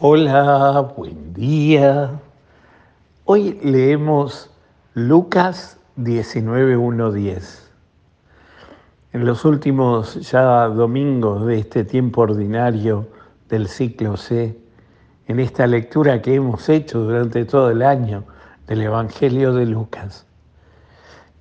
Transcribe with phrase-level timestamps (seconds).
[0.00, 2.20] Hola, buen día.
[3.24, 4.48] Hoy leemos
[4.94, 7.68] Lucas 19.1.10.
[9.12, 13.08] En los últimos ya domingos de este tiempo ordinario
[13.48, 14.56] del ciclo C,
[15.26, 18.22] en esta lectura que hemos hecho durante todo el año
[18.68, 20.26] del Evangelio de Lucas.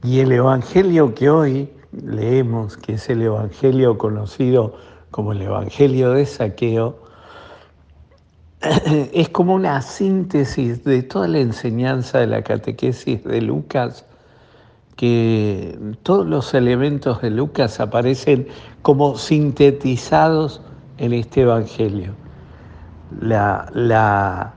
[0.01, 4.73] Y el Evangelio que hoy leemos, que es el Evangelio conocido
[5.11, 7.06] como el Evangelio de Saqueo,
[9.13, 14.05] es como una síntesis de toda la enseñanza de la catequesis de Lucas,
[14.95, 18.47] que todos los elementos de Lucas aparecen
[18.81, 20.61] como sintetizados
[20.97, 22.13] en este Evangelio.
[23.21, 24.53] La, la,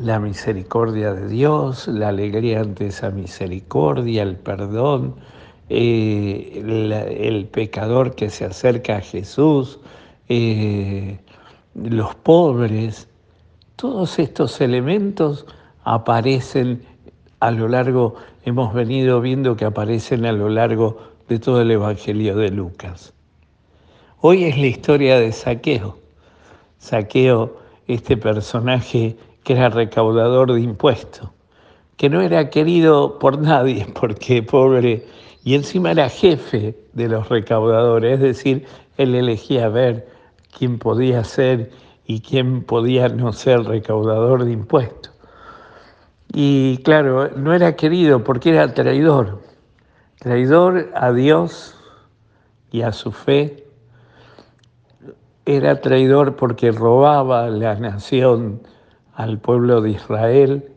[0.00, 5.16] la misericordia de Dios, la alegría ante esa misericordia, el perdón,
[5.68, 6.62] eh,
[7.18, 9.80] el, pecador que se acerca a Jesús,
[10.28, 11.18] eh,
[11.74, 13.08] los pobres,
[13.76, 15.46] todos estos elementos
[15.84, 16.82] aparecen
[17.40, 22.36] a lo largo, hemos venido viendo que aparecen a lo largo de todo el Evangelio
[22.36, 23.12] de Lucas.
[24.20, 25.98] Hoy es la historia de Saqueo.
[26.78, 31.28] Saqueo, este personaje que era recaudador de impuestos,
[31.96, 35.04] que no era querido por nadie porque pobre,
[35.44, 40.08] y encima era jefe de los recaudadores, es decir, él elegía ver
[40.56, 41.70] quién podía ser
[42.06, 45.12] y quién podía no ser recaudador de impuestos.
[46.32, 49.40] Y claro, no era querido porque era traidor,
[50.18, 51.76] traidor a Dios
[52.70, 53.64] y a su fe.
[55.46, 58.62] Era traidor porque robaba la nación
[59.14, 60.72] al pueblo de Israel.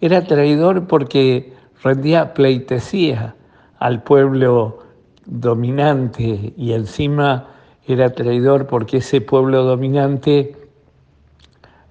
[0.00, 3.34] Era traidor porque rendía pleitesía
[3.78, 4.78] al pueblo
[5.26, 7.48] dominante y encima
[7.86, 10.56] era traidor porque ese pueblo dominante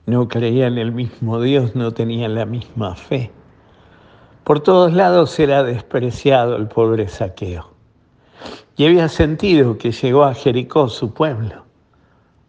[0.05, 3.31] no creía en el mismo Dios, no tenía la misma fe.
[4.43, 7.69] Por todos lados era despreciado el pobre saqueo.
[8.75, 11.63] Y había sentido que llegó a Jericó, su pueblo,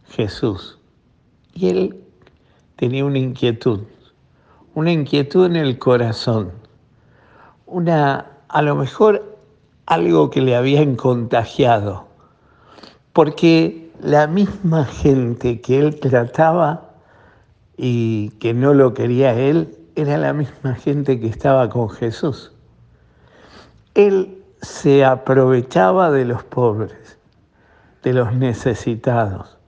[0.09, 0.79] Jesús.
[1.53, 2.01] Y él
[2.77, 3.83] tenía una inquietud,
[4.75, 6.53] una inquietud en el corazón,
[7.67, 9.37] una, a lo mejor
[9.87, 12.07] algo que le habían contagiado
[13.15, 16.91] porque la misma gente que él trataba
[17.77, 22.53] y que no lo quería él, era la misma gente que estaba con Jesús.
[23.95, 27.17] Él se aprovechaba de los pobres,
[28.03, 29.59] de los necesitados,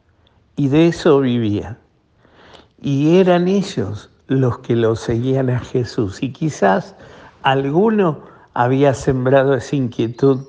[0.57, 1.79] y de eso vivía.
[2.83, 6.21] Y eran ellos los que lo seguían a Jesús.
[6.21, 6.97] Y quizás
[7.43, 8.23] alguno
[8.55, 10.45] había sembrado esa inquietud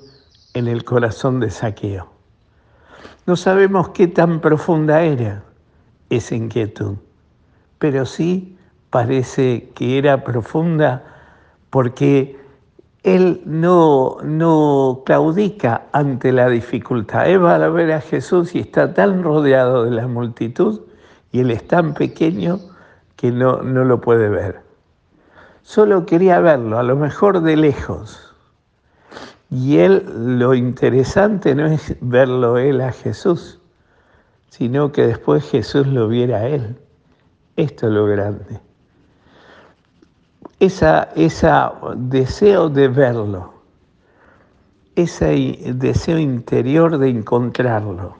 [0.55, 2.16] en el corazón de Saqueo.
[3.25, 5.43] No sabemos qué tan profunda era
[6.09, 6.95] esa inquietud,
[7.77, 8.57] pero sí
[8.89, 11.03] parece que era profunda
[11.69, 12.39] porque
[13.03, 17.29] él no, no claudica ante la dificultad.
[17.29, 20.81] Él va a ver a Jesús y está tan rodeado de la multitud
[21.31, 22.59] y él es tan pequeño
[23.15, 24.61] que no, no lo puede ver.
[25.61, 28.26] Solo quería verlo, a lo mejor de lejos
[29.49, 30.03] y él,
[30.39, 33.59] lo interesante no es verlo él a Jesús,
[34.49, 36.75] sino que después Jesús lo viera a él.
[37.55, 38.59] Esto es lo grande.
[40.59, 43.53] Esa, esa deseo de verlo,
[44.95, 48.15] ese deseo interior de encontrarlo,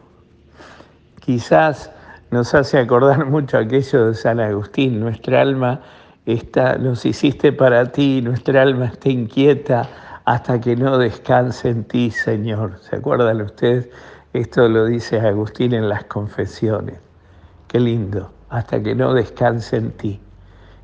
[1.19, 1.91] quizás
[2.31, 5.81] nos hace acordar mucho aquello de San Agustín, nuestra alma
[6.25, 9.89] está, nos hiciste para ti, nuestra alma está inquieta
[10.27, 12.79] hasta que no descanse en ti, Señor.
[12.81, 13.88] ¿Se acuerdan ustedes?
[14.33, 16.99] Esto lo dice Agustín en las confesiones.
[17.69, 20.19] Qué lindo, hasta que no descanse en ti.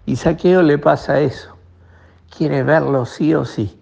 [0.05, 1.57] Y Saqueo le pasa eso.
[2.29, 3.77] Quiere verlo sí o sí.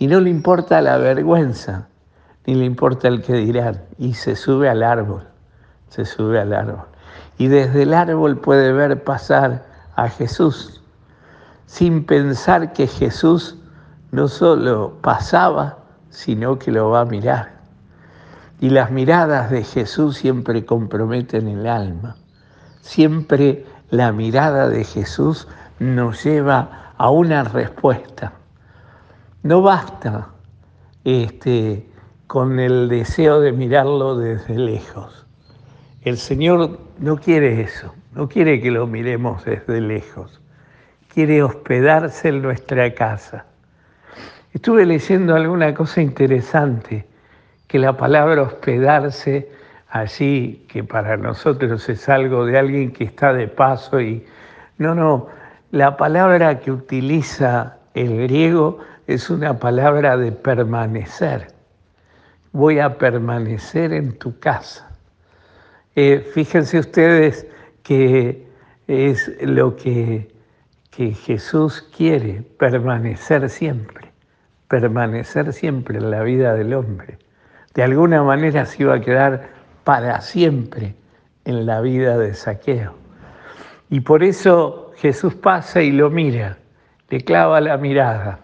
[0.00, 1.86] Y no le importa la vergüenza,
[2.44, 3.84] ni le importa el que dirán.
[3.96, 5.22] Y se sube al árbol,
[5.88, 6.86] se sube al árbol.
[7.38, 10.82] Y desde el árbol puede ver pasar a Jesús,
[11.66, 13.59] sin pensar que Jesús
[14.12, 15.78] no solo pasaba,
[16.10, 17.60] sino que lo va a mirar.
[18.60, 22.16] Y las miradas de Jesús siempre comprometen el alma.
[22.80, 25.48] Siempre la mirada de Jesús
[25.78, 28.32] nos lleva a una respuesta.
[29.42, 30.28] No basta
[31.04, 31.88] este,
[32.26, 35.26] con el deseo de mirarlo desde lejos.
[36.02, 40.40] El Señor no quiere eso, no quiere que lo miremos desde lejos.
[41.12, 43.46] Quiere hospedarse en nuestra casa
[44.52, 47.06] Estuve leyendo alguna cosa interesante,
[47.68, 49.48] que la palabra hospedarse
[49.90, 54.24] allí que para nosotros es algo de alguien que está de paso y
[54.78, 55.28] no, no,
[55.70, 61.48] la palabra que utiliza el griego es una palabra de permanecer.
[62.52, 64.88] Voy a permanecer en tu casa.
[65.94, 67.46] Eh, fíjense ustedes
[67.82, 68.48] que
[68.88, 70.32] es lo que,
[70.90, 74.09] que Jesús quiere, permanecer siempre,
[74.70, 77.18] permanecer siempre en la vida del hombre.
[77.74, 79.48] De alguna manera se iba a quedar
[79.82, 80.94] para siempre
[81.44, 82.94] en la vida de Saqueo.
[83.90, 86.56] Y por eso Jesús pasa y lo mira,
[87.08, 88.38] le clava la mirada.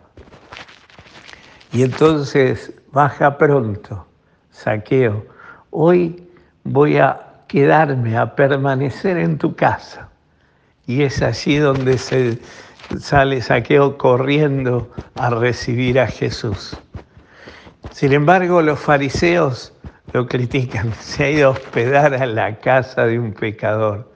[1.72, 4.04] Y entonces baja pronto,
[4.50, 5.24] Saqueo,
[5.70, 6.28] hoy
[6.64, 10.08] voy a quedarme, a permanecer en tu casa.
[10.86, 12.38] Y es allí donde se
[13.00, 16.76] sale Saqueo corriendo a recibir a Jesús.
[17.90, 19.72] Sin embargo, los fariseos
[20.12, 24.12] lo critican, se ha ido a hospedar a la casa de un pecador.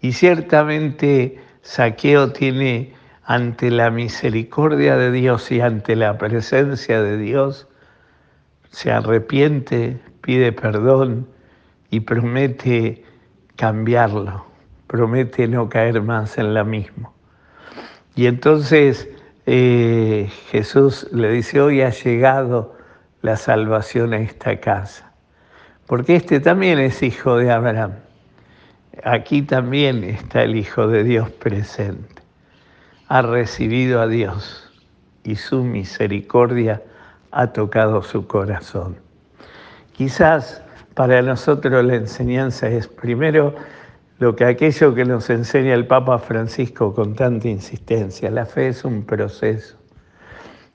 [0.00, 2.94] Y ciertamente Saqueo tiene
[3.26, 7.66] ante la misericordia de Dios y ante la presencia de Dios,
[8.70, 11.26] se arrepiente, pide perdón
[11.90, 13.04] y promete
[13.56, 14.46] cambiarlo,
[14.86, 17.10] promete no caer más en la misma.
[18.14, 19.08] Y entonces
[19.46, 22.76] eh, Jesús le dice, hoy ha llegado
[23.22, 25.06] la salvación a esta casa
[25.86, 27.92] porque este también es hijo de Abraham.
[29.04, 32.22] Aquí también está el Hijo de Dios presente.
[33.08, 34.72] Ha recibido a Dios
[35.22, 36.82] y su misericordia
[37.30, 38.96] ha tocado su corazón.
[39.92, 40.62] Quizás
[40.94, 43.54] para nosotros la enseñanza es primero
[44.18, 48.30] lo que aquello que nos enseña el Papa Francisco con tanta insistencia.
[48.30, 49.76] La fe es un proceso.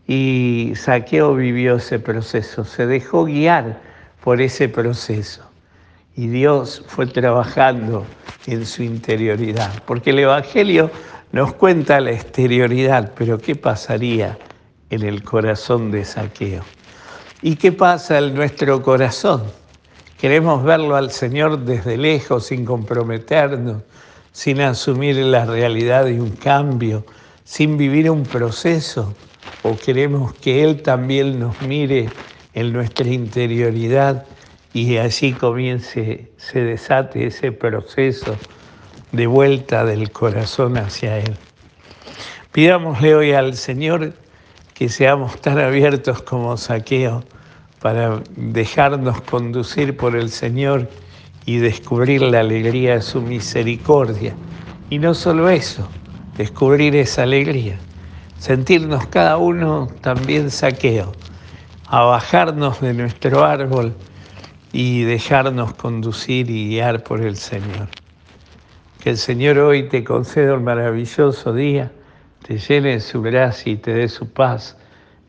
[0.07, 3.79] Y Saqueo vivió ese proceso, se dejó guiar
[4.23, 5.43] por ese proceso.
[6.15, 8.05] Y Dios fue trabajando
[8.45, 10.91] en su interioridad, porque el Evangelio
[11.31, 14.37] nos cuenta la exterioridad, pero ¿qué pasaría
[14.89, 16.63] en el corazón de Saqueo?
[17.41, 19.43] ¿Y qué pasa en nuestro corazón?
[20.21, 23.81] Queremos verlo al Señor desde lejos, sin comprometernos,
[24.31, 27.03] sin asumir la realidad de un cambio,
[27.43, 29.15] sin vivir un proceso,
[29.63, 32.07] o queremos que Él también nos mire
[32.53, 34.27] en nuestra interioridad
[34.73, 38.37] y así comience, se desate ese proceso
[39.11, 41.35] de vuelta del corazón hacia Él.
[42.51, 44.13] Pidámosle hoy al Señor
[44.75, 47.23] que seamos tan abiertos como saqueo
[47.81, 50.87] para dejarnos conducir por el Señor
[51.45, 54.33] y descubrir la alegría de su misericordia.
[54.89, 55.87] Y no solo eso,
[56.37, 57.79] descubrir esa alegría,
[58.37, 61.11] sentirnos cada uno también saqueo
[61.87, 63.93] a bajarnos de nuestro árbol
[64.71, 67.89] y dejarnos conducir y guiar por el Señor.
[69.03, 71.91] Que el Señor hoy te conceda un maravilloso día,
[72.47, 74.77] te llene de su gracia y te dé su paz.